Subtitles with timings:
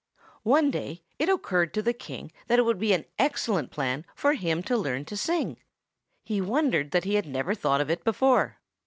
[0.41, 4.33] One day it occurred to the King that it would be an excellent plan for
[4.33, 5.57] him to learn to sing.
[6.23, 8.57] He wondered that he had never thought of it before.